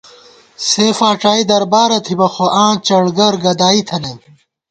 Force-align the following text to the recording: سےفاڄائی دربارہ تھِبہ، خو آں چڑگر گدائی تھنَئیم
سےفاڄائی 0.67 1.43
دربارہ 1.51 1.99
تھِبہ، 2.05 2.27
خو 2.33 2.45
آں 2.63 2.73
چڑگر 2.85 3.33
گدائی 3.43 3.81
تھنَئیم 3.87 4.19